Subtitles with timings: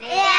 [0.00, 0.29] Cześć,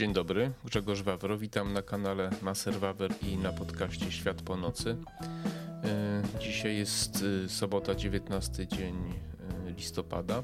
[0.00, 0.52] dzień dobry.
[0.64, 1.38] Grzegorz Wawro.
[1.38, 4.96] Witam na kanale Maser Wawer i na podcaście Świat po nocy.
[5.84, 8.94] E, dzisiaj jest e, sobota, 19 dzień
[9.66, 10.42] e, listopada.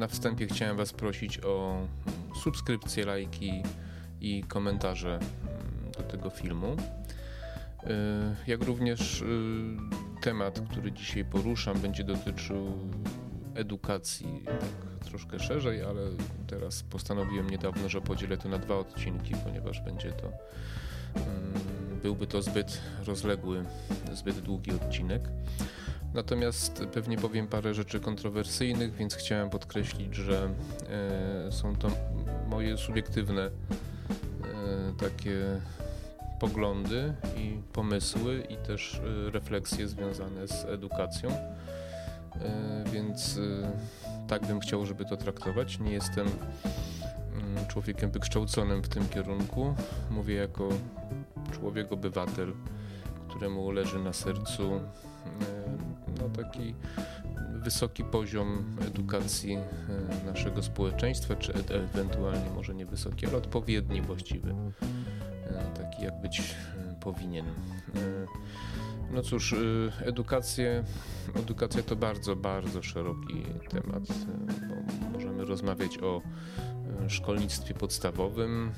[0.00, 1.86] Na wstępie chciałem Was prosić o
[2.42, 3.62] subskrypcje, lajki
[4.20, 6.76] i komentarze mm, do tego filmu.
[8.46, 9.24] Jak również
[10.22, 12.72] temat, który dzisiaj poruszam, będzie dotyczył
[13.54, 16.00] edukacji tak troszkę szerzej, ale
[16.46, 21.24] teraz postanowiłem niedawno, że podzielę to na dwa odcinki, ponieważ będzie to um,
[22.02, 23.64] byłby to zbyt rozległy,
[24.12, 25.22] zbyt długi odcinek.
[26.14, 30.50] Natomiast pewnie powiem parę rzeczy kontrowersyjnych, więc chciałem podkreślić, że
[31.48, 31.90] e, są to
[32.48, 33.50] moje subiektywne e,
[35.00, 35.60] takie
[36.40, 41.30] poglądy i pomysły i też e, refleksje związane z edukacją.
[42.92, 43.40] Więc
[44.28, 45.78] tak bym chciał, żeby to traktować.
[45.78, 46.26] Nie jestem
[47.32, 49.74] mm, człowiekiem wykształconym w tym kierunku.
[50.10, 50.68] Mówię jako
[51.52, 52.52] człowiek, obywatel,
[53.28, 54.80] któremu leży na sercu e,
[56.20, 56.74] no, taki
[57.52, 59.58] wysoki poziom edukacji
[60.26, 64.54] naszego społeczeństwa, czy ewentualnie może nie wysoki, ale odpowiedni właściwy,
[65.74, 66.54] taki jak być
[67.00, 67.46] powinien.
[69.10, 70.84] No cóż, y, edukację,
[71.34, 74.14] edukacja to bardzo, bardzo szeroki temat, y,
[74.68, 76.22] bo możemy rozmawiać o
[77.06, 78.70] y, szkolnictwie podstawowym,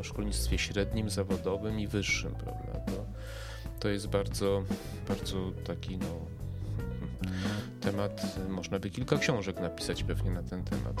[0.00, 2.72] o szkolnictwie średnim, zawodowym i wyższym, prawda?
[2.72, 3.04] To,
[3.80, 4.64] to jest bardzo,
[5.08, 6.20] bardzo taki, no,
[7.80, 11.00] temat, można by kilka książek napisać pewnie na ten temat.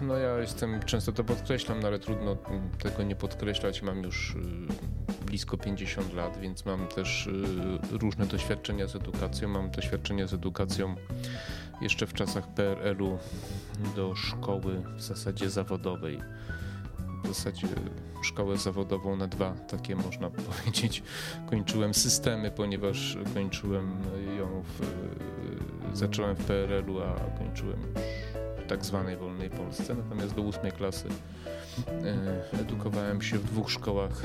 [0.00, 2.36] No ja jestem, często to podkreślam, no ale trudno
[2.82, 3.82] tego nie podkreślać.
[3.82, 4.36] Mam już
[5.32, 9.48] blisko 50 lat, więc mam też y, różne doświadczenia z edukacją.
[9.48, 10.94] Mam doświadczenia z edukacją
[11.80, 13.18] jeszcze w czasach PRL-u
[13.96, 16.20] do szkoły w zasadzie zawodowej.
[17.24, 17.68] W zasadzie
[18.22, 21.02] szkołę zawodową na dwa, takie można powiedzieć.
[21.50, 23.96] Kończyłem systemy, ponieważ kończyłem
[24.38, 24.82] ją w,
[25.92, 27.80] y, zacząłem w PRL-u, a kończyłem
[28.64, 29.94] w tak zwanej wolnej Polsce.
[29.94, 31.08] Natomiast do ósmej klasy
[32.54, 34.22] y, edukowałem się w dwóch szkołach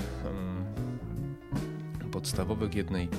[2.07, 3.09] podstawowych, jednej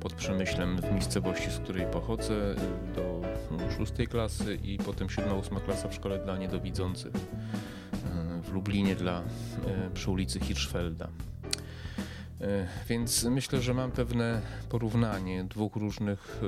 [0.00, 2.54] pod Przemyślem w miejscowości, z której pochodzę,
[2.94, 3.18] do
[3.78, 9.20] szóstej klasy i potem siódma, ósma klasa w szkole dla niedowidzących e, w Lublinie dla,
[9.20, 9.24] e,
[9.94, 11.08] przy ulicy Hirschfelda.
[12.40, 16.40] E, więc myślę, że mam pewne porównanie dwóch różnych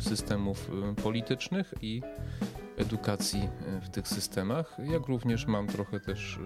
[0.00, 0.70] systemów
[1.02, 2.02] politycznych i
[2.76, 3.48] edukacji
[3.82, 6.38] w tych systemach, jak również mam trochę też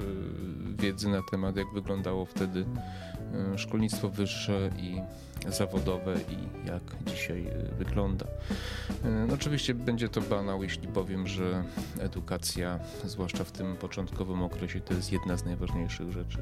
[0.77, 2.65] wiedzy na temat, jak wyglądało wtedy
[3.57, 5.01] szkolnictwo wyższe i
[5.49, 8.27] zawodowe i jak dzisiaj e, wygląda.
[9.05, 11.65] E, no oczywiście będzie to banał, jeśli powiem, że
[12.01, 16.39] edukacja, zwłaszcza w tym początkowym okresie, to jest jedna z najważniejszych rzeczy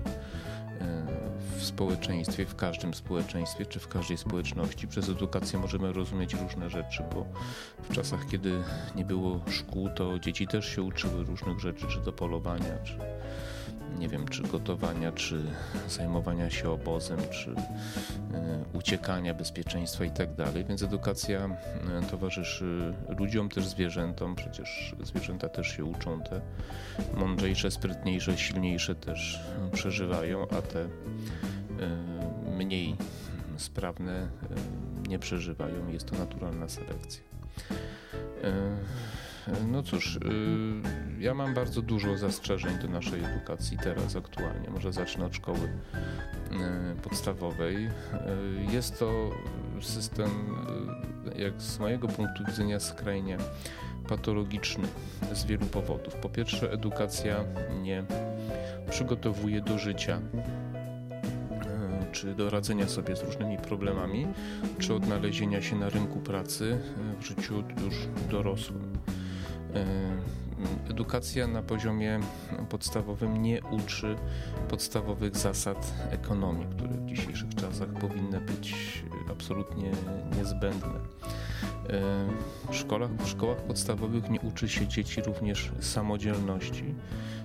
[1.56, 4.88] w społeczeństwie, w każdym społeczeństwie czy w każdej społeczności.
[4.88, 7.26] Przez edukację możemy rozumieć różne rzeczy, bo
[7.82, 8.62] w czasach, kiedy
[8.94, 12.98] nie było szkół, to dzieci też się uczyły różnych rzeczy, czy do polowania, czy
[13.98, 15.42] nie wiem, czy gotowania, czy
[15.88, 17.54] zajmowania się obozem, czy y,
[18.72, 20.44] uciekania, bezpieczeństwa itd.
[20.44, 21.56] Tak Więc edukacja
[22.04, 24.34] y, towarzyszy ludziom, też zwierzętom.
[24.34, 26.40] Przecież zwierzęta też się uczą, te
[27.14, 29.40] mądrzejsze, sprytniejsze, silniejsze też
[29.72, 30.88] przeżywają, a te y,
[32.56, 32.96] mniej
[33.56, 34.28] sprawne
[35.08, 35.88] nie przeżywają.
[35.88, 37.22] Jest to naturalna selekcja.
[39.66, 40.20] No cóż, y,
[41.18, 44.70] ja mam bardzo dużo zastrzeżeń do naszej edukacji teraz aktualnie.
[44.70, 47.76] Może zacznę od szkoły y, podstawowej.
[47.76, 47.90] Y,
[48.72, 49.30] jest to
[49.80, 50.30] system,
[51.36, 53.38] jak z mojego punktu widzenia, skrajnie
[54.08, 54.88] patologiczny
[55.32, 56.14] z wielu powodów.
[56.14, 57.44] Po pierwsze, edukacja
[57.82, 58.04] nie
[58.90, 60.20] przygotowuje do życia
[62.12, 64.26] czy do radzenia sobie z różnymi problemami,
[64.78, 66.78] czy odnalezienia się na rynku pracy
[67.20, 67.94] w życiu już
[68.30, 68.98] dorosłym.
[69.74, 72.20] E, edukacja na poziomie
[72.68, 74.16] podstawowym nie uczy
[74.68, 78.74] podstawowych zasad ekonomii, które w dzisiejszych czasach powinny być
[79.30, 79.90] absolutnie
[80.36, 81.00] niezbędne.
[82.70, 86.94] W szkołach, w szkołach podstawowych nie uczy się dzieci również samodzielności,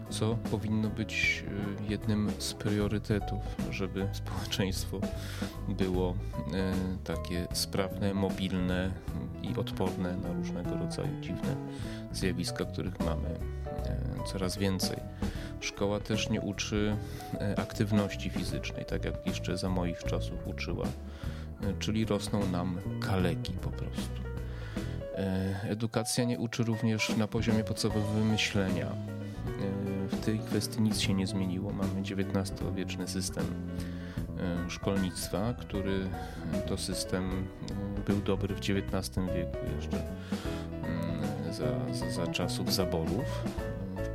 [0.10, 1.44] co powinno być
[1.90, 5.00] jednym z priorytetów, żeby społeczeństwo
[5.68, 6.14] było
[7.04, 8.92] takie sprawne, mobilne
[9.42, 11.56] i odporne na różnego rodzaju dziwne
[12.12, 13.40] zjawiska, których mamy
[14.26, 14.98] coraz więcej.
[15.60, 16.98] Szkoła też nie uczy
[17.34, 20.90] e, aktywności fizycznej, tak jak jeszcze za moich czasów uczyła, e,
[21.80, 24.22] czyli rosną nam kaleki po prostu.
[25.16, 28.88] E, edukacja nie uczy również na poziomie podstawowym myślenia.
[30.08, 31.74] W tej kwestii nic się nie zmieniło.
[31.74, 33.46] Mamy XIX-wieczny system
[34.68, 36.10] szkolnictwa, który
[36.68, 37.48] to system
[38.06, 39.98] był dobry w XIX wieku jeszcze
[40.84, 43.44] mm, za, za, za czasów zaborów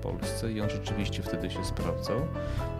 [0.03, 2.21] Polsce i on rzeczywiście wtedy się sprawdzał.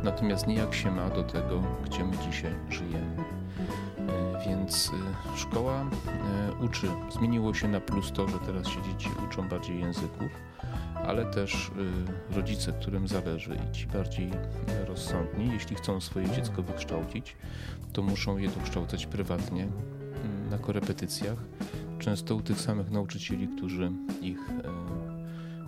[0.03, 3.42] Natomiast nie jak się ma do tego, gdzie my dzisiaj żyjemy.
[4.47, 4.91] Więc
[5.35, 6.89] e, szkoła e, uczy.
[7.11, 10.31] Zmieniło się na plus to, że teraz się dzieci uczą bardziej języków,
[10.95, 11.71] ale też
[12.31, 14.31] rodzice, którym zależy i ci bardziej
[14.87, 17.37] rozsądni, jeśli chcą swoje dziecko wykształcić,
[17.93, 21.39] to muszą je dokształcać prywatnie mm, na korepetycjach,
[21.99, 24.39] często u tych samych nauczycieli, którzy ich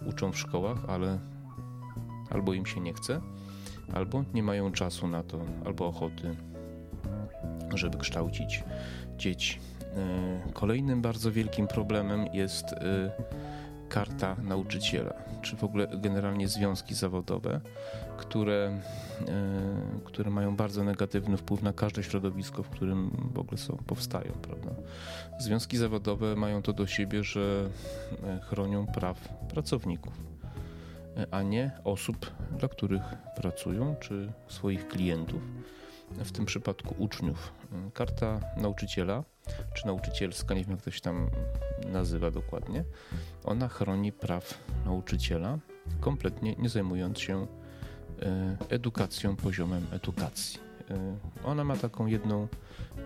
[0.07, 1.19] uczą w szkołach, ale
[2.31, 3.21] albo im się nie chce,
[3.93, 6.37] albo nie mają czasu na to, albo ochoty,
[7.75, 8.65] żeby kształcić
[9.17, 9.59] dzieci.
[9.97, 13.11] E, kolejnym bardzo wielkim problemem jest e,
[13.89, 17.61] karta nauczyciela, czy w ogóle generalnie związki zawodowe,
[18.17, 18.81] które,
[19.29, 24.33] e, które mają bardzo negatywny wpływ na każde środowisko, w którym w ogóle są, powstają.
[24.33, 24.71] Prawda?
[25.39, 27.69] Związki zawodowe mają to do siebie, że
[28.43, 30.35] chronią praw pracowników
[31.31, 33.03] a nie osób, dla których
[33.37, 35.43] pracują, czy swoich klientów,
[36.11, 37.53] w tym przypadku uczniów.
[37.95, 39.25] Karta nauczyciela,
[39.75, 41.31] czy nauczycielska, nie wiem jak to się tam
[41.93, 42.85] nazywa dokładnie,
[43.45, 45.59] ona chroni praw nauczyciela,
[46.01, 47.47] kompletnie nie zajmując się
[48.23, 50.61] e, edukacją, poziomem edukacji.
[50.91, 52.49] E, ona ma taką jedną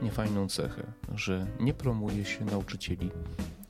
[0.03, 0.83] niefajną cechę,
[1.15, 3.11] że nie promuje się nauczycieli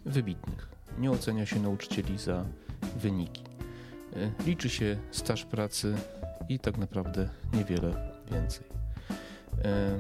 [0.07, 2.45] wybitnych, nie ocenia się nauczycieli za
[2.97, 3.43] wyniki.
[4.17, 5.95] E, liczy się staż pracy
[6.49, 8.78] i tak naprawdę niewiele więcej.
[9.65, 9.99] E,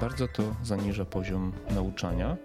[0.00, 2.36] bardzo to zaniża poziom nauczania,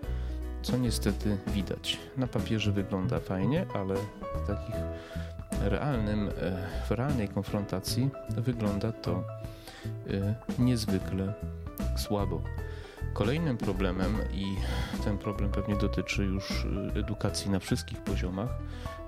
[0.61, 1.97] co niestety widać.
[2.17, 4.75] Na papierze wygląda fajnie, ale w takich
[5.61, 6.31] realnym, e,
[6.88, 9.23] w realnej konfrontacji wygląda to
[10.59, 11.33] niezwykle
[11.97, 12.41] słabo.
[13.13, 14.56] Kolejnym problemem, i
[15.03, 18.50] ten problem pewnie dotyczy już edukacji na wszystkich poziomach,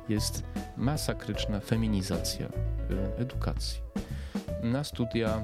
[0.10, 0.44] jest
[0.78, 2.48] masakryczna feminizacja
[3.18, 3.91] edukacji.
[4.64, 5.44] Na studia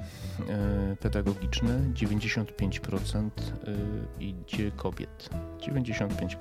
[0.94, 3.30] y, pedagogiczne 95%
[4.20, 5.30] y, idzie kobiet.
[5.60, 6.38] 95%.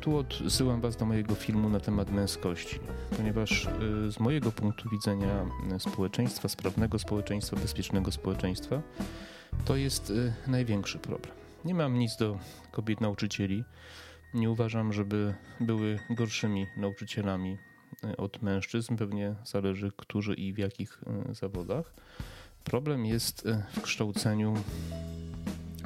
[0.00, 2.80] Tu odsyłam Was do mojego filmu na temat męskości,
[3.16, 3.68] ponieważ
[4.10, 5.46] z mojego punktu widzenia
[5.78, 8.82] społeczeństwa, sprawnego społeczeństwa, bezpiecznego społeczeństwa,
[9.64, 10.12] to jest
[10.46, 11.34] największy problem.
[11.64, 12.38] Nie mam nic do
[12.70, 13.64] kobiet nauczycieli.
[14.34, 17.71] Nie uważam, żeby były gorszymi nauczycielami e,
[18.18, 18.96] od mężczyzn.
[18.96, 21.00] Pewnie zależy, którzy i w jakich
[21.30, 21.94] e, zawodach.
[22.64, 24.54] Problem jest e, w kształceniu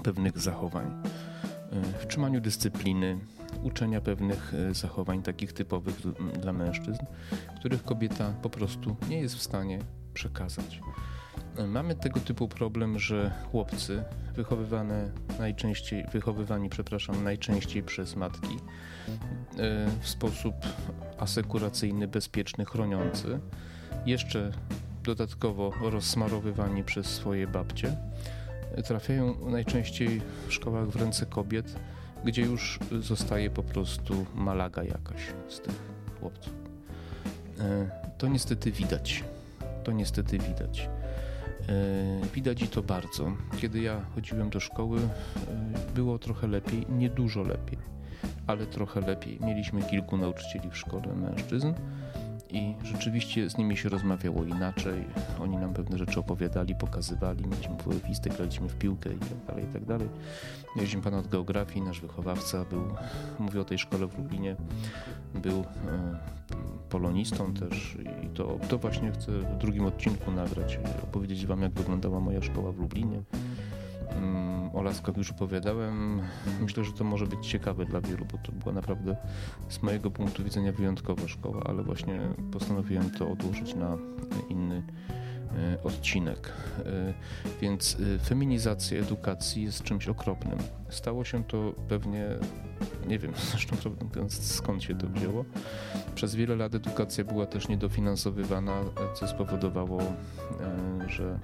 [0.05, 1.03] pewnych zachowań,
[2.01, 3.19] w trzymaniu dyscypliny,
[3.63, 5.95] uczenia pewnych zachowań takich typowych
[6.41, 7.05] dla mężczyzn,
[7.57, 9.79] których kobieta po prostu nie jest w stanie
[10.15, 10.81] przekazać.
[11.69, 14.05] Mamy tego typu problem, że chłopcy
[14.35, 18.57] wychowywane najczęściej, wychowywani, przepraszam, najczęściej przez matki
[19.59, 20.55] e, w sposób
[21.19, 23.41] asekuracyjny, bezpieczny, chroniący,
[24.07, 24.53] jeszcze
[25.05, 27.97] dodatkowo rozsmarowywani przez swoje babcie,
[28.85, 31.77] trafiają najczęściej w szkołach w ręce kobiet,
[32.25, 35.75] gdzie już zostaje po prostu malaga jakaś z tych
[36.21, 36.53] chłopców.
[37.61, 39.25] E, to niestety widać.
[39.85, 40.89] To niestety widać.
[41.69, 43.33] E, widać i to bardzo.
[43.61, 47.79] Kiedy ja chodziłem do szkoły, e, było trochę lepiej, nie dużo lepiej,
[48.47, 49.39] ale trochę lepiej.
[49.41, 51.73] Mieliśmy kilku nauczycieli w szkole mężczyzn
[52.51, 55.05] i rzeczywiście z nimi się rozmawiało inaczej.
[55.41, 59.73] Oni nam pewne rzeczy opowiadali, pokazywali, mieliśmy WF-istę, graliśmy w piłkę i tak dalej, i
[59.73, 60.09] tak dalej.
[60.77, 62.83] Mieliśmy pana od geografii, nasz wychowawca był,
[63.39, 64.57] mówię o tej szkole w Lublinie,
[65.35, 65.65] był e,
[66.89, 72.21] polonistą też i to, to właśnie chcę w drugim odcinku nagrać, opowiedzieć wam jak wyglądała
[72.21, 73.23] moja szkoła w Lublinie.
[74.11, 76.23] Mm, o Laskach już opowiadałem.
[76.61, 79.17] Myślę, że to może być ciekawe dla wielu, bo to była naprawdę
[79.69, 82.21] z mojego punktu widzenia wyjątkowa szkoła, ale właśnie
[82.53, 83.97] postanowiłem to odłożyć na
[84.49, 84.83] inny
[85.85, 86.53] odcinek.
[87.61, 90.59] Więc feminizacja edukacji jest czymś okropnym.
[90.89, 92.27] Stało się to pewnie,
[93.09, 93.77] nie wiem zresztą
[94.29, 95.45] skąd się to wzięło.
[96.15, 98.81] Przez wiele lat edukacja była też niedofinansowywana,
[99.15, 100.03] co spowodowało,
[101.09, 101.39] że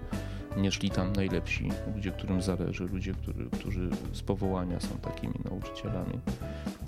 [0.56, 6.20] nie szli tam najlepsi ludzie, którym zależy, ludzie, który, którzy z powołania są takimi nauczycielami,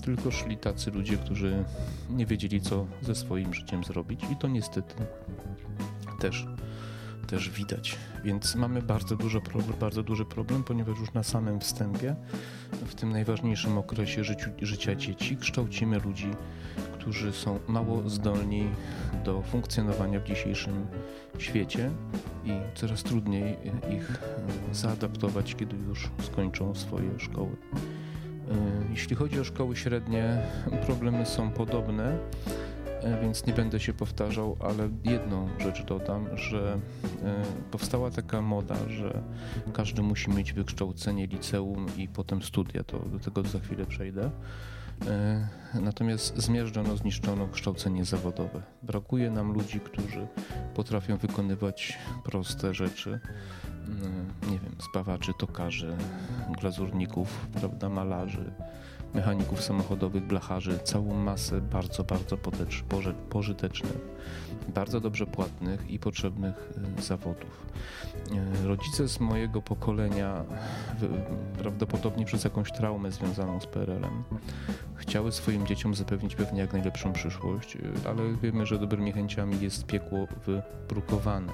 [0.02, 1.64] tylko szli tacy ludzie, którzy
[2.10, 4.94] nie wiedzieli, co ze swoim życiem zrobić i to niestety
[6.20, 6.46] też,
[7.26, 7.98] też widać.
[8.24, 9.40] Więc mamy bardzo, dużo
[9.80, 12.16] bardzo duży problem, ponieważ już na samym wstępie,
[12.72, 16.30] w tym najważniejszym okresie życiu, życia dzieci, kształcimy ludzi,
[17.04, 18.68] którzy są mało zdolni
[19.24, 20.86] do funkcjonowania w dzisiejszym
[21.38, 21.90] świecie
[22.44, 23.56] i coraz trudniej
[23.90, 24.18] ich
[24.72, 27.50] zaadaptować, kiedy już skończą swoje szkoły.
[27.50, 28.56] E,
[28.90, 30.38] jeśli chodzi o szkoły średnie,
[30.86, 32.18] problemy są podobne,
[33.02, 36.78] e, więc nie będę się powtarzał, ale jedną rzecz dodam, że
[37.24, 39.22] e, powstała taka moda, że
[39.72, 44.30] każdy musi mieć wykształcenie liceum i potem studia, to do tego za chwilę przejdę.
[45.08, 45.48] E,
[45.80, 48.62] natomiast zmierzczono, zniszczono kształcenie zawodowe.
[48.82, 50.26] Brakuje nam ludzi, którzy
[50.74, 53.20] potrafią wykonywać proste rzeczy.
[54.44, 55.96] E, nie wiem, spawaczy, tokarzy,
[56.60, 58.52] glazurników, prawda, malarzy,
[59.14, 62.36] mechaników samochodowych, blacharzy, całą masę bardzo, bardzo
[63.30, 63.98] pożytecznych,
[64.68, 67.66] bardzo dobrze płatnych i potrzebnych e, zawodów.
[68.62, 70.44] E, rodzice z mojego pokolenia,
[71.58, 74.24] prawdopodobnie przez jakąś traumę związaną z PRL-em,
[74.94, 79.86] chciały swoim dzieciom zapewnić pewnie jak najlepszą przyszłość, e, ale wiemy, że dobrymi chęciami jest
[79.86, 81.52] piekło wybrukowane.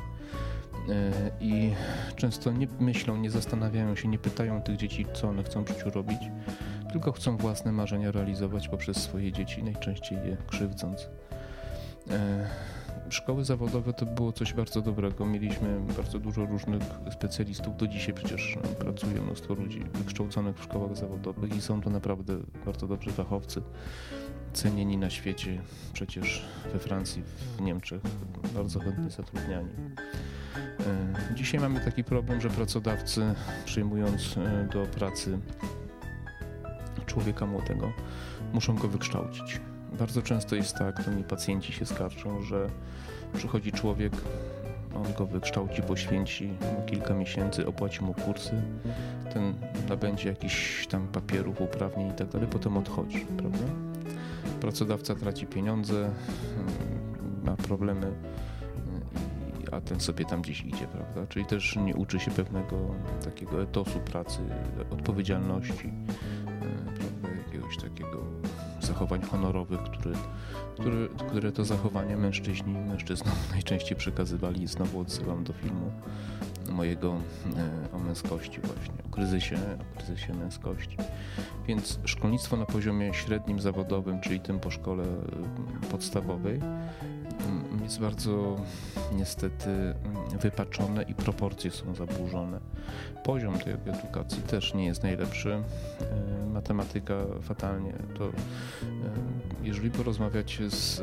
[1.40, 1.70] I
[2.16, 5.90] często nie myślą, nie zastanawiają się, nie pytają tych dzieci, co one chcą w życiu
[5.90, 6.18] robić,
[6.92, 11.08] tylko chcą własne marzenia realizować poprzez swoje dzieci, najczęściej je krzywdząc.
[12.10, 12.50] E,
[13.10, 15.26] szkoły zawodowe to było coś bardzo dobrego.
[15.26, 17.76] Mieliśmy bardzo dużo różnych specjalistów.
[17.76, 22.86] Do dzisiaj przecież pracuje mnóstwo ludzi wykształconych w szkołach zawodowych i są to naprawdę bardzo
[22.86, 23.62] dobrzy fachowcy,
[24.52, 27.22] cenieni na świecie, przecież we Francji,
[27.56, 28.02] w Niemczech,
[28.54, 29.70] bardzo chętnie zatrudniani.
[30.80, 35.38] E, dzisiaj mamy taki problem, że pracodawcy przyjmując e, do pracy
[37.10, 37.92] człowieka młodego,
[38.52, 39.60] muszą go wykształcić.
[39.98, 42.66] Bardzo często jest tak, to mi pacjenci się skarżą, że
[43.34, 44.12] przychodzi człowiek,
[44.94, 48.62] on go wykształci, poświęci mu kilka miesięcy, opłaci mu kursy,
[49.32, 49.54] ten
[49.88, 53.64] nabędzie jakichś tam papierów, uprawnień i tak dalej, potem odchodzi, prawda?
[54.60, 56.14] Pracodawca traci pieniądze, mm,
[57.44, 58.12] ma problemy,
[59.72, 61.26] a ten sobie tam gdzieś idzie, prawda?
[61.26, 62.76] Czyli też nie uczy się pewnego
[63.24, 64.38] takiego etosu pracy,
[64.90, 65.92] odpowiedzialności,
[67.70, 68.24] jakiegoś takiego
[68.80, 70.14] zachowań honorowych, który,
[70.78, 74.66] który, które to zachowania mężczyźni mężczyznom najczęściej przekazywali.
[74.66, 75.92] Znowu odsyłam do filmu
[76.68, 77.16] mojego
[77.56, 79.58] e, o męskości właśnie, o kryzysie,
[79.94, 80.96] o kryzysie męskości.
[81.66, 85.04] Więc szkolnictwo na poziomie średnim zawodowym, czyli tym po szkole
[85.90, 86.60] podstawowej,
[87.90, 88.56] jest bardzo
[89.12, 89.94] niestety
[90.40, 92.60] wypaczone i proporcje są zaburzone.
[93.24, 95.62] Poziom tej edukacji też nie jest najlepszy.
[96.60, 97.92] Matematyka fatalnie.
[98.18, 98.30] To
[99.62, 101.02] jeżeli porozmawiacie z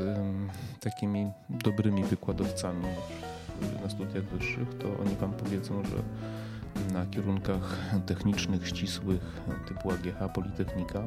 [0.80, 2.86] takimi dobrymi wykładowcami
[3.84, 5.98] na studiach wyższych, to oni wam powiedzą, że
[6.94, 11.04] na kierunkach technicznych, ścisłych typu AGH, Politechnika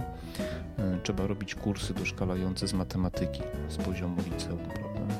[1.02, 5.14] trzeba robić kursy doszkalające z matematyki z poziomu liceum, prawda?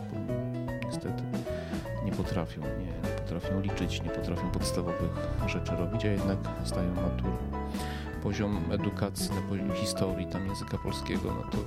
[0.86, 1.22] niestety
[2.04, 5.10] nie potrafią, nie, nie potrafią liczyć, nie potrafią podstawowych
[5.46, 7.59] rzeczy robić, a jednak zdają matur.
[8.22, 11.58] Poziom edukacji na poziomie historii, tam języka polskiego, no to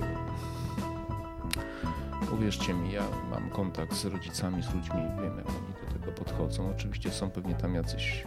[2.36, 6.69] uwierzcie mi, ja mam kontakt z rodzicami, z ludźmi, wiem jak oni do tego podchodzą.
[6.69, 8.24] Oczywiście są pewnie tam jacyś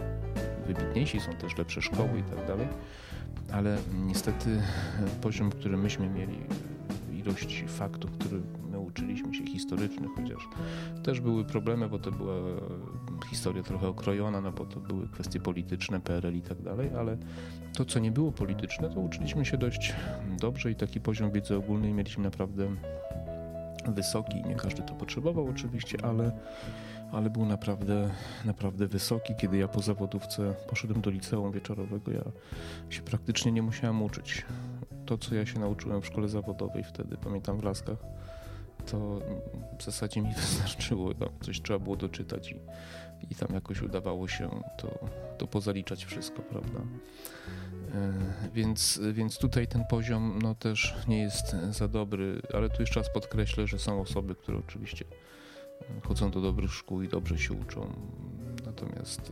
[0.67, 2.67] wybitniejsi, są też lepsze szkoły i tak dalej,
[3.53, 4.61] ale niestety
[5.21, 6.39] poziom, który myśmy mieli,
[7.11, 8.37] ilość faktów, które
[8.87, 10.47] uczyliśmy się historycznych, chociaż
[11.03, 12.33] też były problemy, bo to była
[13.29, 17.17] historia trochę okrojona, no bo to były kwestie polityczne, PRL i tak dalej, ale
[17.73, 19.95] to, co nie było polityczne, to uczyliśmy się dość
[20.39, 22.69] dobrze i taki poziom wiedzy ogólnej mieliśmy naprawdę
[23.91, 24.43] wysoki.
[24.43, 26.31] Nie każdy to potrzebował oczywiście, ale,
[27.11, 28.09] ale był naprawdę,
[28.45, 29.33] naprawdę wysoki.
[29.37, 32.23] Kiedy ja po zawodówce poszedłem do liceum wieczorowego, ja
[32.89, 34.45] się praktycznie nie musiałem uczyć.
[35.05, 37.97] To, co ja się nauczyłem w szkole zawodowej wtedy, pamiętam w Laskach,
[38.91, 39.21] to
[39.79, 41.11] w zasadzie mi wystarczyło.
[41.19, 42.57] No, coś trzeba było doczytać i,
[43.31, 44.99] i tam jakoś udawało się to,
[45.37, 46.79] to pozaliczać wszystko, prawda?
[47.95, 48.13] E,
[48.53, 53.13] więc, więc tutaj ten poziom no, też nie jest za dobry, ale tu jeszcze raz
[53.13, 55.05] podkreślę, że są osoby, które oczywiście
[56.03, 57.93] chodzą do dobrych szkół i dobrze się uczą.
[58.65, 59.31] natomiast,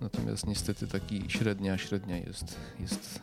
[0.00, 3.22] natomiast niestety taki średnia, średnia jest, jest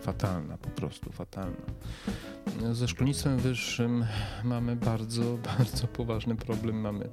[0.00, 1.66] fatalna, po prostu fatalna.
[2.72, 4.04] Ze szkolnictwem wyższym
[4.44, 5.22] mamy bardzo,
[5.58, 6.80] bardzo poważny problem.
[6.80, 7.08] Mamy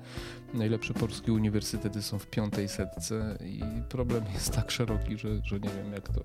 [0.54, 5.70] najlepsze polskie uniwersytety są w piątej setce i problem jest tak szeroki, że, że nie
[5.70, 6.22] wiem jak to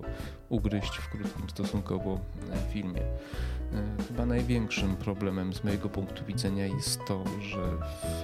[0.48, 2.20] ugryźć w krótkim stosunkowo
[2.52, 3.00] e, filmie.
[3.00, 7.62] E, chyba największym problemem z mojego punktu widzenia jest to, że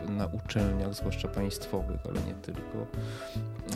[0.07, 2.87] w, na uczelniach, zwłaszcza państwowych, ale nie tylko,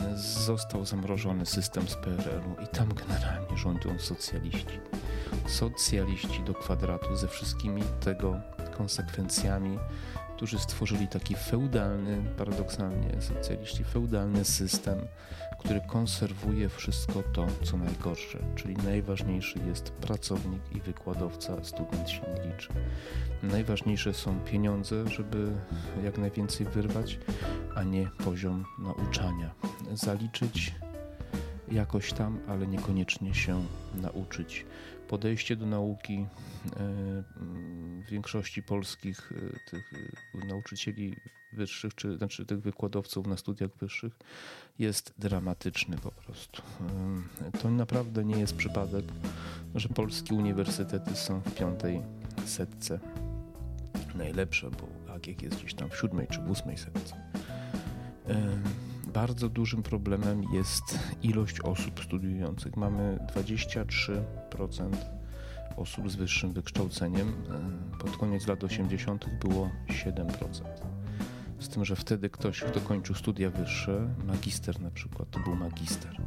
[0.00, 4.78] e, został zamrożony system z PRL-u i tam generalnie rządzą socjaliści.
[5.46, 8.40] Socjaliści do kwadratu ze wszystkimi tego
[8.76, 9.78] konsekwencjami,
[10.36, 14.98] którzy stworzyli taki feudalny, paradoksalnie socjaliści, feudalny system,
[15.58, 22.52] który konserwuje wszystko to, co najgorsze, czyli najważniejszy jest pracownik i wykładowca, student się nie
[22.52, 22.68] liczy.
[23.42, 25.52] Najważniejsze są pieniądze, żeby
[26.04, 27.18] jak najwięcej wyrwać,
[27.74, 29.54] a nie poziom nauczania.
[29.92, 30.74] Zaliczyć
[31.72, 34.66] jakoś tam, ale niekoniecznie się nauczyć.
[35.08, 36.26] Podejście do nauki e,
[38.02, 39.92] w większości polskich e, tych
[40.34, 41.16] e, nauczycieli
[41.52, 44.18] wyższych, czy znaczy tych wykładowców na studiach wyższych
[44.78, 46.62] jest dramatyczny po prostu.
[47.62, 49.04] To naprawdę nie jest przypadek,
[49.74, 52.02] że polskie uniwersytety są w piątej
[52.46, 53.00] setce.
[54.14, 57.14] Najlepsze, bo AGIEG jest gdzieś tam w siódmej czy w ósmej setce
[59.16, 62.76] bardzo dużym problemem jest ilość osób studiujących.
[62.76, 64.22] Mamy 23%
[65.76, 67.28] osób z wyższym wykształceniem.
[67.28, 69.26] E, pod koniec lat 80.
[69.40, 70.64] było 7%.
[71.58, 76.20] Z tym, że wtedy ktoś, kto kończył studia wyższe, magister na przykład, to był magister.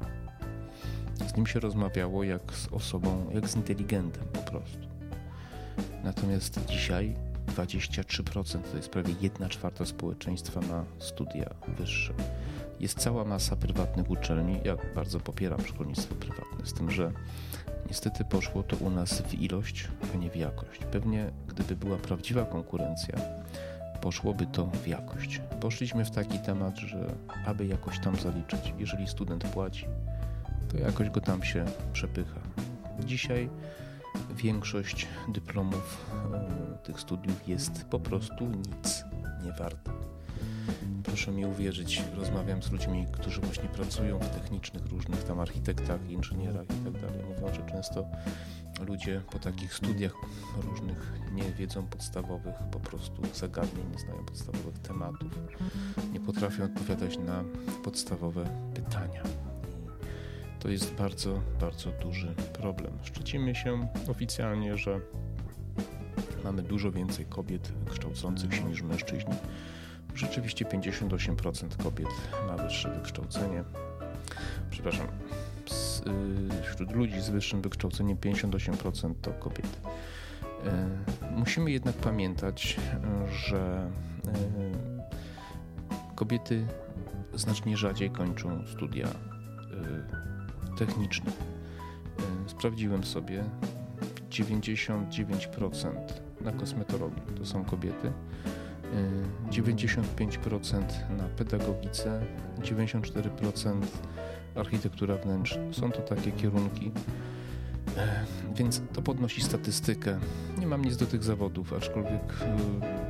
[1.28, 4.88] Z nim się rozmawiało jak z osobą, jak z inteligentem po prostu.
[6.04, 12.14] Natomiast dzisiaj 23%, to jest prawie 1 czwarta społeczeństwa ma studia wyższe.
[12.80, 14.60] Jest cała masa prywatnych uczelni.
[14.64, 17.12] Ja bardzo popieram szkolnictwo prywatne, z tym, że
[17.88, 20.82] niestety poszło to u nas w ilość, a nie w jakość.
[20.92, 23.16] Pewnie gdyby była prawdziwa konkurencja,
[24.02, 25.42] poszłoby to w jakość.
[25.62, 27.16] Poszliśmy w taki temat, że
[27.46, 29.86] aby jakoś tam zaliczyć, jeżeli student płaci,
[30.72, 32.40] to jakoś go tam się przepycha.
[33.06, 33.50] Dzisiaj
[34.36, 39.04] większość dyplomów e, tych studiów jest po prostu nic
[39.44, 39.92] nie warta.
[41.04, 46.66] Proszę mi uwierzyć, rozmawiam z ludźmi, którzy właśnie pracują w technicznych różnych tam architektach, inżynierach
[46.66, 47.12] i tak.
[47.30, 48.06] Mówią, że często
[48.88, 50.14] ludzie po takich studiach
[50.62, 55.40] różnych nie wiedzą podstawowych po prostu zagadnień, nie znają podstawowych tematów,
[56.14, 57.44] nie potrafią odpowiadać na
[57.84, 59.49] podstawowe pytania.
[60.60, 62.94] To jest bardzo, bardzo duży problem.
[63.04, 65.00] Szczycimy się oficjalnie, że
[66.44, 69.34] mamy dużo więcej kobiet kształcących się niż mężczyźni
[70.20, 72.08] Rzeczywiście 58% kobiet
[72.48, 73.64] ma wyższe wykształcenie.
[74.70, 79.78] Przepraszam, y, wśród ludzi z wyższym wykształceniem 58% to kobiety.
[81.26, 82.78] Y, musimy jednak pamiętać,
[83.32, 83.92] że
[86.12, 86.68] y, kobiety
[87.34, 89.08] znacznie rzadziej kończą studia
[90.80, 91.32] techniczne.
[92.48, 93.44] Sprawdziłem sobie
[94.30, 95.90] 99%
[96.42, 98.12] na kosmetologii to są kobiety,
[99.50, 100.84] 95%
[101.18, 102.22] na pedagogice,
[102.60, 103.82] 94%
[104.56, 105.58] architektura wnętrz.
[105.72, 106.92] Są to takie kierunki,
[107.98, 110.20] e, więc to podnosi statystykę.
[110.60, 113.09] Nie mam nic do tych zawodów, aczkolwiek e,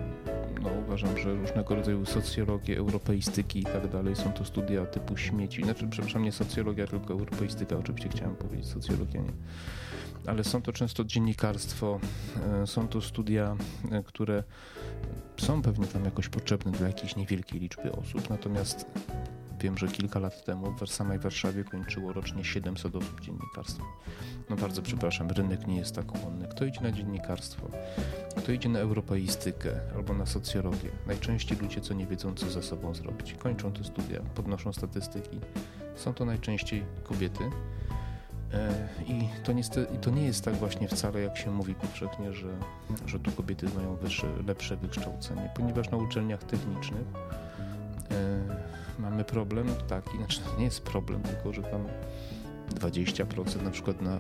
[0.62, 5.64] no, uważam, że różnego rodzaju socjologie, europeistyki i tak dalej są to studia typu śmieci.
[5.64, 7.78] Znaczy, przepraszam, nie socjologia, tylko europeistyka.
[7.78, 9.34] Oczywiście chciałem powiedzieć socjologia, nie.
[10.26, 12.00] Ale są to często dziennikarstwo,
[12.64, 13.56] e, są to studia,
[14.06, 14.44] które
[15.38, 18.86] są pewnie tam jakoś potrzebne dla jakiejś niewielkiej liczby osób, natomiast
[19.62, 23.86] wiem, że kilka lat temu w samej Warszawie kończyło rocznie 700 osób dziennikarstwo.
[24.50, 26.48] No bardzo przepraszam, rynek nie jest tak chłonny.
[26.48, 27.68] Kto idzie na dziennikarstwo?
[28.38, 30.90] Kto idzie na europeistykę albo na socjologię?
[31.08, 33.34] Najczęściej ludzie, co nie wiedzą, co ze sobą zrobić.
[33.34, 35.40] Kończą te studia, podnoszą statystyki.
[35.96, 37.44] Są to najczęściej kobiety,
[38.54, 42.48] E, I to, niestety, to nie jest tak właśnie wcale, jak się mówi powszechnie, że,
[43.06, 47.06] że tu kobiety mają wyższe, lepsze wykształcenie, ponieważ na uczelniach technicznych
[48.12, 48.40] e,
[49.00, 51.88] mamy problem taki, znaczy nie jest problem, tylko że tam
[52.76, 54.18] 20% na przykład na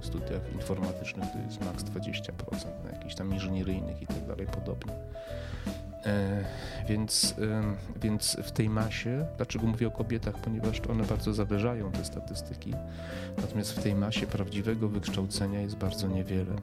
[0.00, 4.92] studiach informatycznych to jest maks 20%, na jakichś tam inżynieryjnych i tak dalej podobnie.
[6.06, 6.44] E,
[6.88, 7.34] więc,
[8.02, 12.74] więc w tej masie, dlaczego mówię o kobietach, ponieważ one bardzo zawyżają te statystyki,
[13.36, 16.54] natomiast w tej masie prawdziwego wykształcenia jest bardzo niewiele.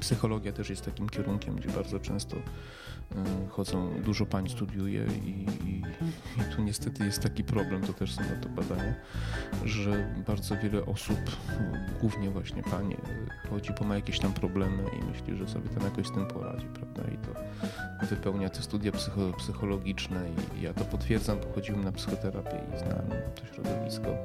[0.00, 2.36] Psychologia też jest takim kierunkiem, gdzie bardzo często
[3.48, 5.82] chodzą, dużo pań studiuje i, i
[6.38, 8.94] i tu niestety jest taki problem, to też są na to badania,
[9.64, 11.18] że bardzo wiele osób,
[12.00, 12.96] głównie właśnie panie,
[13.50, 16.66] chodzi, bo ma jakieś tam problemy i myśli, że sobie tam jakoś z tym poradzi,
[16.66, 17.02] prawda?
[17.14, 17.34] I to
[18.06, 20.20] wypełnia te studia psycho psychologiczne
[20.58, 24.16] i ja to potwierdzam, pochodziłem na psychoterapię i znałem to środowisko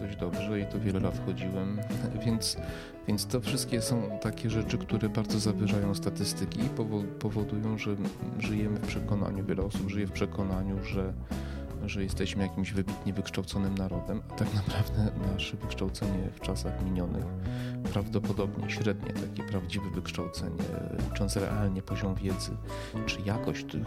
[0.00, 1.80] dość dobrze i to wiele lat chodziłem,
[2.26, 2.56] więc,
[3.08, 6.68] więc to wszystkie są takie rzeczy, które bardzo zawyżają statystyki i
[7.18, 7.96] powodują, że
[8.38, 11.12] żyjemy w przekonaniu, wiele osób żyje w przekonaniu, że
[11.86, 17.24] że jesteśmy jakimś wybitnie wykształconym narodem, a tak naprawdę nasze wykształcenie w czasach minionych
[17.92, 20.64] prawdopodobnie średnie, takie prawdziwe wykształcenie,
[21.10, 22.50] licząc realnie poziom wiedzy,
[23.06, 23.86] czy jakość tych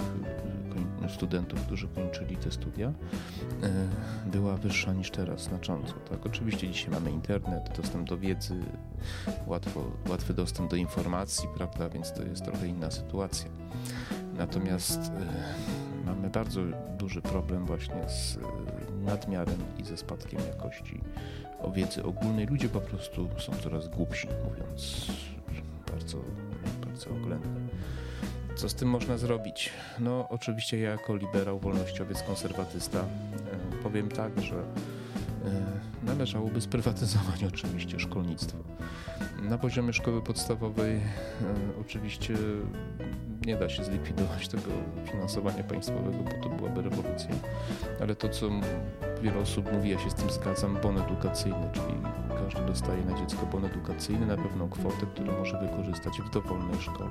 [1.06, 3.88] e, studentów, którzy kończyli te studia, e,
[4.32, 5.94] była wyższa niż teraz znacząco.
[5.94, 6.26] Tak?
[6.26, 8.60] Oczywiście dzisiaj mamy internet, dostęp do wiedzy,
[9.48, 13.50] łatwo, łatwy dostęp do informacji, prawda, więc to jest trochę inna sytuacja.
[14.38, 16.62] Natomiast e, mamy bardzo
[16.98, 18.38] duży problem właśnie z
[19.06, 21.02] nadmiarem i ze spadkiem jakości
[21.62, 22.46] o wiedzy ogólnej.
[22.46, 25.08] Ludzie po prostu są coraz głupsi, mówiąc
[25.92, 26.18] bardzo,
[26.86, 27.62] bardzo oględnie.
[28.56, 29.70] Co z tym można zrobić?
[30.00, 34.64] No, oczywiście ja jako liberał, wolnościowiec, konserwatysta e, powiem tak, że e,
[36.04, 38.58] należałoby sprywatyzować oczywiście szkolnictwo.
[39.42, 41.02] Na poziomie szkoły podstawowej e,
[41.82, 42.34] oczywiście
[43.46, 44.72] nie da się zlikwidować tego
[45.12, 47.30] finansowania państwowego, bo to byłaby rewolucja.
[48.02, 48.50] Ale to, co
[49.22, 51.96] wiele osób mówi, ja się z tym zgadzam, bon edukacyjny, czyli
[52.44, 57.10] każdy dostaje na dziecko bon edukacyjny na pewną kwotę, którą może wykorzystać w dowolnej szkole.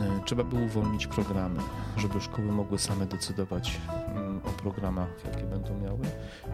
[0.00, 1.60] E, trzeba by uwolnić programy,
[1.96, 6.06] żeby szkoły mogły same decydować mm, o programach, jakie będą miały,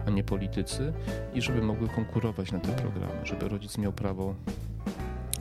[0.07, 0.93] a nie politycy,
[1.33, 4.35] i żeby mogły konkurować na te programy, żeby rodzic miał prawo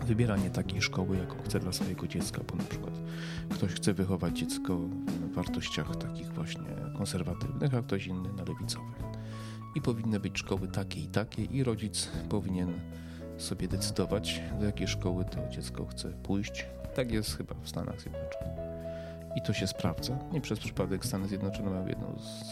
[0.04, 2.94] wybieranie takiej szkoły, jaką chce dla swojego dziecka, bo na przykład
[3.50, 6.64] ktoś chce wychować dziecko w wartościach takich właśnie
[6.96, 9.02] konserwatywnych, a ktoś inny na lewicowych.
[9.74, 12.80] I powinny być szkoły takie i takie i rodzic powinien
[13.38, 16.66] sobie decydować, do jakiej szkoły to dziecko chce pójść.
[16.94, 18.58] Tak jest chyba w Stanach Zjednoczonych.
[19.36, 20.18] I to się sprawdza.
[20.32, 22.44] Nie przez przypadek Stany Zjednoczone mają jedną z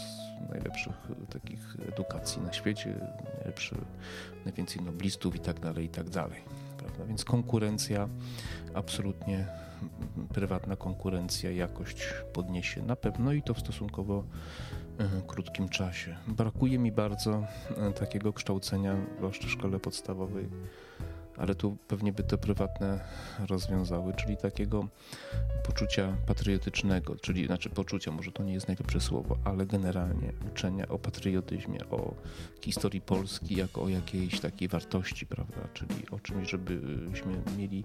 [0.49, 2.95] najlepszych takich edukacji na świecie,
[3.35, 3.75] najlepszy,
[4.45, 6.41] najwięcej noblistów i tak dalej, i tak dalej
[6.83, 7.05] prawda?
[7.05, 8.09] Więc konkurencja,
[8.73, 9.47] absolutnie
[10.33, 14.23] prywatna konkurencja jakość podniesie na pewno i to w stosunkowo
[14.97, 16.15] e, krótkim czasie.
[16.27, 20.49] Brakuje mi bardzo e, takiego kształcenia, zwłaszcza w szkole podstawowej,
[21.37, 22.99] ale tu pewnie by to prywatne
[23.47, 24.87] rozwiązały, czyli takiego
[25.63, 30.99] poczucia patriotycznego, czyli znaczy poczucia, może to nie jest najlepsze słowo, ale generalnie uczenia o
[30.99, 32.13] patriotyzmie, o
[32.61, 37.83] historii Polski jako o jakiejś takiej wartości, prawda, czyli o czymś, żebyśmy mieli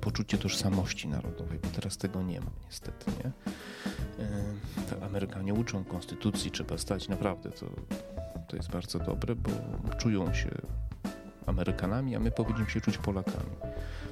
[0.00, 3.32] poczucie tożsamości narodowej, bo teraz tego nie ma niestety, nie?
[5.02, 7.66] Amerykanie uczą konstytucji, trzeba stać, naprawdę to,
[8.48, 9.50] to jest bardzo dobre, bo
[9.98, 10.50] czują się
[11.46, 13.50] Amerykanami, a my powinniśmy się czuć Polakami.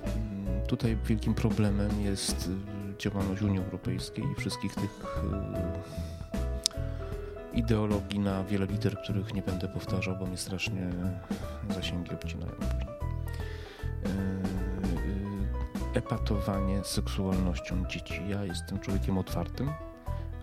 [0.02, 5.16] Mm, tutaj wielkim problemem jest y, działalność Unii Europejskiej i wszystkich tych
[7.54, 10.90] y, ideologii na wiele liter, których nie będę powtarzał, bo mnie strasznie
[11.74, 12.88] zasięgi obcinają później.
[14.06, 18.20] Y, epatowanie seksualnością dzieci.
[18.28, 19.70] Ja jestem człowiekiem otwartym,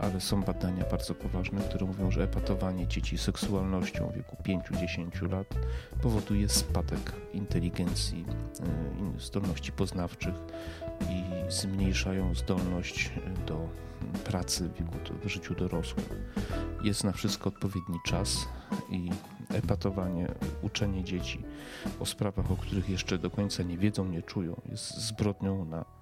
[0.02, 5.48] ale są badania bardzo poważne, które mówią, że epatowanie dzieci seksualnością w wieku 5-10 lat
[6.02, 8.26] powoduje spadek inteligencji,
[9.18, 10.36] e, zdolności poznawczych
[11.10, 13.70] i zmniejszają zdolność e, do
[14.24, 16.06] pracy w, wieku, w życiu dorosłym.
[16.84, 18.48] Jest na wszystko odpowiedni czas
[18.90, 19.10] i
[19.54, 20.28] epatowanie,
[20.62, 21.44] uczenie dzieci
[22.00, 26.01] o sprawach, o których jeszcze do końca nie wiedzą, nie czują, jest zbrodnią na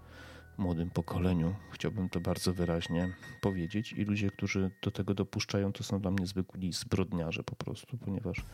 [0.60, 1.56] młodym pokoleniu.
[1.72, 6.28] Chciałbym to bardzo wyraźnie powiedzieć i ludzie, którzy do tego dopuszczają, to są dla mnie
[6.28, 8.46] zwykli zbrodniarze po prostu, ponieważ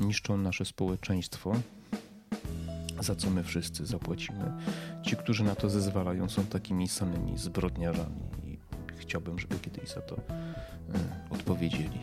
[0.00, 1.52] niszczą nasze społeczeństwo,
[3.00, 4.52] za co my wszyscy zapłacimy.
[5.02, 8.41] Ci, którzy na to zezwalają, są takimi samymi zbrodniarzami
[9.02, 10.20] chciałbym, żeby kiedyś za to e,
[11.30, 11.98] odpowiedzieli.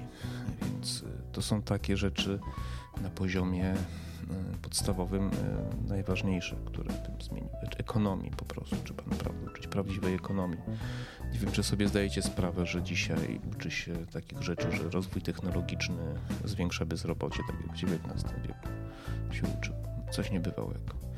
[0.61, 2.39] Więc e, to są takie rzeczy
[3.01, 3.75] na poziomie
[4.29, 5.31] E, podstawowym
[5.87, 7.49] najważniejsze, które tym zmieniły.
[7.77, 8.75] Ekonomii po prostu.
[8.83, 10.59] Trzeba naprawdę uczyć prawdziwej ekonomii.
[11.33, 16.15] Nie wiem, czy sobie zdajecie sprawę, że dzisiaj uczy się takich rzeczy, że rozwój technologiczny
[16.45, 18.67] zwiększa bezrobocie, tak jak w XIX wieku
[19.31, 19.75] się uczył.
[20.11, 21.08] Coś niebywałego.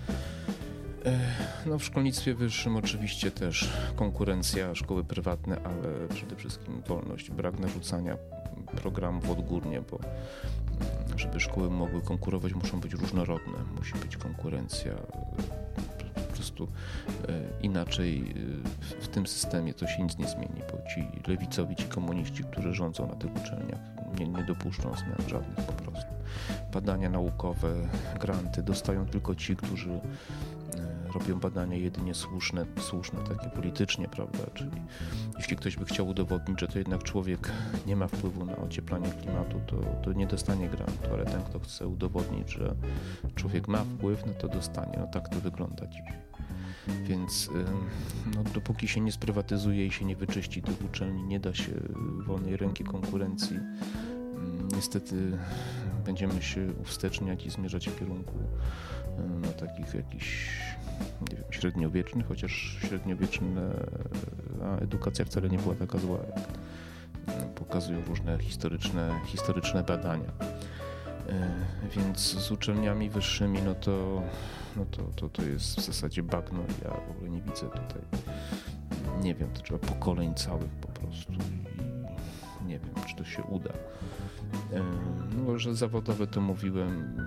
[1.05, 1.19] E,
[1.65, 8.17] no, w szkolnictwie wyższym oczywiście też konkurencja, szkoły prywatne, ale przede wszystkim wolność, brak narzucania
[8.81, 9.99] programów odgórnie, bo
[11.15, 14.95] żeby szkoły mogły konkurować, muszą być różnorodne, musi być konkurencja
[16.41, 16.67] prostu
[17.61, 18.33] inaczej
[18.99, 23.07] w tym systemie to się nic nie zmieni, bo ci lewicowi, ci komuniści, którzy rządzą
[23.07, 23.79] na tych uczelniach,
[24.19, 26.11] nie, nie dopuszczą zmian żadnych po prostu.
[26.73, 27.73] Badania naukowe,
[28.19, 29.99] granty dostają tylko ci, którzy
[31.11, 34.39] robią badania jedynie słuszne, słuszne takie politycznie, prawda?
[34.53, 34.71] Czyli
[35.37, 37.51] jeśli ktoś by chciał udowodnić, że to jednak człowiek
[37.87, 41.87] nie ma wpływu na ocieplanie klimatu, to, to nie dostanie grantu, ale ten, kto chce
[41.87, 42.75] udowodnić, że
[43.35, 44.97] człowiek ma wpływ, no to dostanie.
[44.97, 46.21] No tak to wygląda dzisiaj.
[47.03, 47.49] Więc
[48.35, 51.71] no, dopóki się nie sprywatyzuje i się nie wyczyści tych uczelni, nie da się
[52.25, 53.59] wolnej ręki konkurencji.
[54.75, 55.37] Niestety
[56.05, 58.33] będziemy się uwsteczniać i zmierzać w kierunku
[59.41, 60.49] no, takich jakichś
[61.31, 63.61] wiem, średniowieczny, chociaż średniowieczna
[64.81, 66.19] edukacja wcale nie była taka zła,
[67.27, 70.31] jak pokazują różne historyczne, historyczne badania.
[71.29, 71.51] E,
[71.95, 74.21] więc z uczelniami wyższymi, no to,
[74.75, 76.59] no to, to, to jest w zasadzie bagno.
[76.83, 78.01] Ja w ogóle nie widzę tutaj,
[79.21, 83.73] nie wiem, to trzeba pokoleń całych po prostu i nie wiem, czy to się uda.
[85.37, 87.17] No, że zawodowe to mówiłem,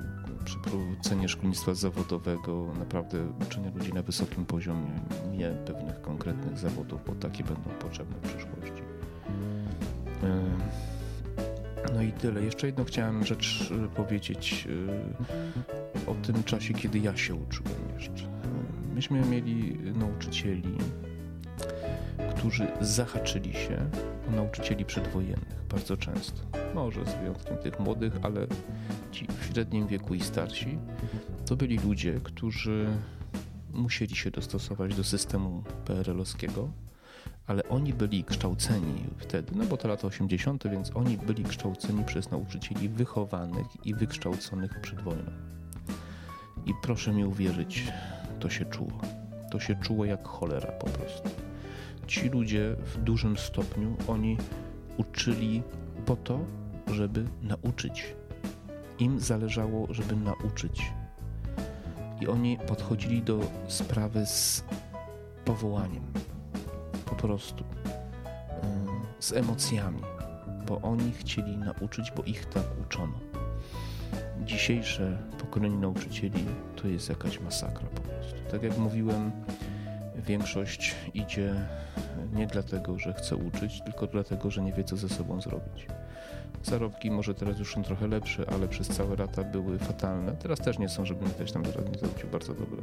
[0.45, 5.01] przy prowadzeniu szkolnictwa zawodowego naprawdę uczenia ludzi na wysokim poziomie,
[5.33, 8.83] nie pewnych konkretnych zawodów, bo takie będą potrzebne w przyszłości.
[11.95, 12.43] No i tyle.
[12.43, 14.69] Jeszcze jedną chciałem rzecz e, powiedzieć
[16.07, 18.29] e, o tym czasie, kiedy ja się uczyłem jeszcze.
[18.95, 20.79] Myśmy mieli nauczycieli,
[22.37, 23.91] którzy zahaczyli się
[24.29, 26.41] o nauczycieli przedwojennych bardzo często.
[26.75, 28.47] Może z wyjątkiem tych młodych, ale
[29.13, 30.79] ci w średnim wieku i starsi
[31.47, 32.87] to byli ludzie, którzy
[33.73, 36.69] musieli się dostosować do systemu PRL-owskiego,
[37.47, 42.31] ale oni byli kształceni wtedy, no bo to lata 80., więc oni byli kształceni przez
[42.31, 45.33] nauczycieli wychowanych i wykształconych przed wojną.
[46.67, 47.85] I proszę mi uwierzyć,
[48.41, 49.01] to się czuło.
[49.51, 51.31] To się czuło jak cholera po prostu
[52.05, 54.37] ci ludzie w dużym stopniu oni
[54.97, 55.63] uczyli
[56.07, 56.41] po to,
[56.87, 58.15] żeby nauczyć.
[58.99, 60.93] Im zależało, żeby nauczyć.
[62.21, 64.65] I oni podchodzili do sprawy z
[65.45, 66.05] powołaniem.
[67.07, 67.65] Po prostu.
[69.21, 70.03] Z emocjami.
[70.67, 73.21] Bo oni chcieli nauczyć, bo ich tak uczono.
[74.45, 76.45] Dzisiejsze pokolenie nauczycieli
[76.77, 78.35] to jest jakaś masakra po prostu.
[78.51, 79.31] Tak jak mówiłem,
[80.27, 81.55] większość idzie
[82.33, 85.87] nie dlatego, że chce uczyć, tylko dlatego, że nie wie, co ze sobą zrobić.
[86.63, 90.33] Zarobki może teraz już są trochę lepsze, ale przez całe lata były fatalne.
[90.33, 92.83] Teraz też nie są, żeby ktoś tam nie zrobił bardzo dobre.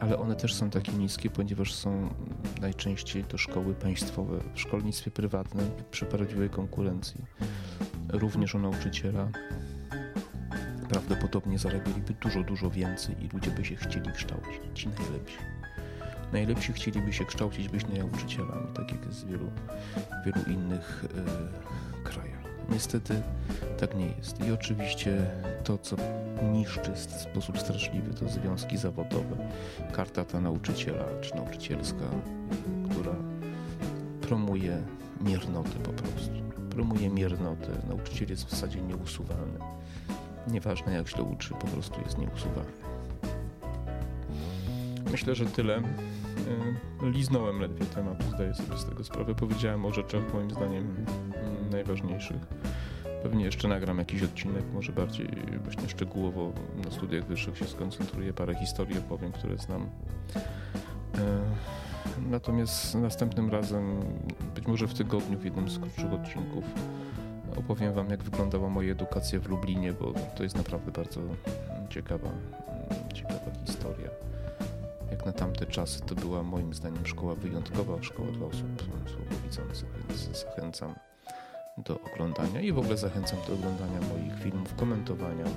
[0.00, 2.08] Ale one też są takie niskie, ponieważ są
[2.60, 4.38] najczęściej to szkoły państwowe.
[4.54, 7.24] W szkolnictwie prywatnym przy prawdziwej konkurencji
[8.08, 9.28] również u nauczyciela
[10.88, 15.59] prawdopodobnie zarabialiby dużo, dużo więcej i ludzie by się chcieli kształcić, ci najlepsi
[16.32, 19.50] najlepsi chcieliby się kształcić, być nauczycielami, tak jak jest w wielu,
[20.24, 22.40] wielu innych y, krajach.
[22.70, 23.22] Niestety
[23.78, 24.44] tak nie jest.
[24.46, 25.26] I oczywiście
[25.64, 25.96] to, co
[26.52, 29.36] niszczy w sposób straszliwy, to związki zawodowe.
[29.92, 32.04] Karta ta nauczyciela czy nauczycielska,
[32.90, 33.12] która
[34.20, 34.82] promuje
[35.20, 36.30] miernotę po prostu.
[36.70, 37.68] Promuje miernotę.
[37.88, 39.58] Nauczyciel jest w zasadzie nieusuwalny.
[40.48, 42.89] Nieważne jak źle uczy, po prostu jest nieusuwalny.
[45.12, 45.78] Myślę, że tyle.
[45.78, 49.34] Y, liznąłem ledwie temat, zdaję sobie z tego sprawę.
[49.34, 52.46] Powiedziałem o rzeczach moim zdaniem mm, najważniejszych.
[53.22, 55.28] Pewnie jeszcze nagram jakiś odcinek, może bardziej
[55.62, 56.52] właśnie szczegółowo
[56.84, 59.82] na studiach wyższych się skoncentruję, parę historii opowiem, które znam.
[59.82, 59.88] Y,
[62.30, 64.00] natomiast następnym razem,
[64.54, 66.64] być może w tygodniu, w jednym z krótszych odcinków,
[67.56, 71.20] opowiem Wam, jak wyglądała moja edukacja w Lublinie, bo to jest naprawdę bardzo
[71.88, 72.30] ciekawa,
[73.14, 74.10] ciekawa historia
[75.20, 78.66] jak na tamte czasy to była moim zdaniem szkoła wyjątkowa, szkoła dla osób
[79.06, 80.94] słabowidzących, więc zachęcam
[81.78, 85.50] do oglądania i w ogóle zachęcam do oglądania moich filmów, komentowania, e,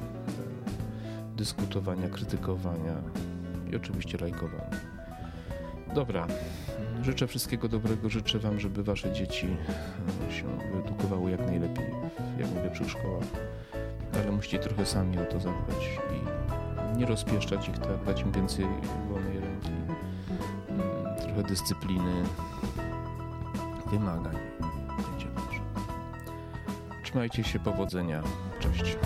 [1.35, 3.01] dyskutowania, krytykowania
[3.71, 4.79] i oczywiście lajkowania.
[5.95, 6.27] Dobra,
[7.01, 9.47] życzę wszystkiego dobrego, życzę Wam, żeby Wasze dzieci
[10.27, 11.85] e, się wyedukowały jak najlepiej
[12.35, 13.27] w jak najlepszych szkołach,
[14.13, 16.23] ale musicie trochę sami o to zadbać i
[16.97, 18.65] nie rozpieszczać ich tak, dać im więcej
[19.09, 19.32] wolnej
[21.33, 22.23] trochę dyscypliny,
[23.91, 24.37] wymagań.
[25.11, 25.59] Będzie dobrze.
[27.03, 28.23] Trzymajcie się, powodzenia.
[28.59, 28.97] Cześć.